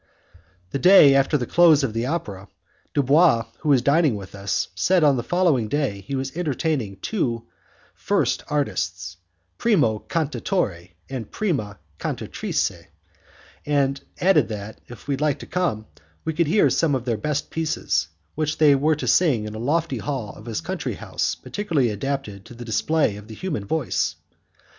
The 0.71 0.79
day 0.79 1.13
after 1.13 1.37
the 1.37 1.45
close 1.45 1.83
of 1.83 1.93
the 1.93 2.07
opera, 2.07 2.47
Dubois, 2.95 3.45
who 3.59 3.69
was 3.69 3.83
dining 3.83 4.15
with 4.15 4.33
us, 4.33 4.69
said 4.73 5.01
that 5.03 5.07
on 5.07 5.15
the 5.15 5.21
following 5.21 5.67
day 5.67 6.01
he 6.01 6.15
was 6.15 6.35
entertaining 6.35 6.93
the 6.95 7.01
two 7.01 7.43
first 7.93 8.43
artists, 8.47 9.17
'primo 9.59 9.99
cantatore' 10.09 10.93
and 11.07 11.29
'prima 11.29 11.77
cantatrice', 11.99 12.87
and 13.63 14.01
added 14.19 14.47
that, 14.47 14.81
if 14.87 15.07
we 15.07 15.17
liked 15.17 15.41
to 15.41 15.45
come, 15.45 15.85
we 16.25 16.33
would 16.33 16.47
hear 16.47 16.71
some 16.71 16.95
of 16.95 17.05
their 17.05 17.15
best 17.15 17.51
pieces, 17.51 18.07
which 18.33 18.57
they 18.57 18.73
were 18.73 18.95
to 18.95 19.07
sing 19.07 19.45
in 19.45 19.53
a 19.53 19.59
lofty 19.59 19.99
hall 19.99 20.33
of 20.35 20.47
his 20.47 20.61
country 20.61 20.95
house 20.95 21.35
particularly 21.35 21.91
adapted 21.91 22.43
to 22.43 22.55
the 22.55 22.65
display 22.65 23.17
of 23.17 23.27
the 23.27 23.35
human 23.35 23.65
voice. 23.65 24.15